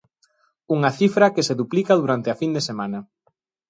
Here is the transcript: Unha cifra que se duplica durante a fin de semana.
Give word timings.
Unha 0.75 0.91
cifra 0.99 1.33
que 1.35 1.45
se 1.47 1.57
duplica 1.61 1.99
durante 2.01 2.27
a 2.29 2.37
fin 2.41 2.51
de 2.55 2.65
semana. 2.69 2.99